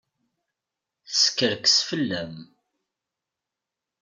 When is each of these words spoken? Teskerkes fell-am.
Teskerkes 1.09 1.75
fell-am. 1.87 2.35